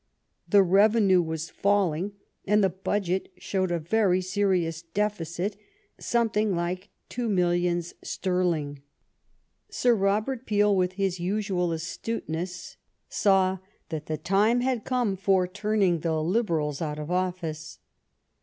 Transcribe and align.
The 0.49 0.63
revenue 0.63 1.21
was 1.21 1.51
falling 1.51 2.13
and 2.47 2.63
the 2.63 2.71
budget 2.71 3.31
showed 3.37 3.69
a 3.69 3.77
very 3.77 4.19
serious 4.19 4.81
deficit, 4.81 5.55
something 5.99 6.55
like 6.55 6.89
two 7.07 7.29
millions 7.29 7.93
sterling. 8.01 8.81
Sir 9.69 9.93
Robert 9.93 10.47
Peel, 10.47 10.75
with 10.75 10.93
his 10.93 11.19
usual 11.19 11.71
astuteness, 11.71 12.77
saw 13.09 13.59
that 13.89 14.07
the 14.07 14.17
time 14.17 14.61
had 14.61 14.85
come 14.85 15.15
for 15.15 15.47
turning 15.47 15.99
the 15.99 16.19
Liberals 16.23 16.81
out 16.81 16.97
of 16.97 17.11
office. 17.11 17.77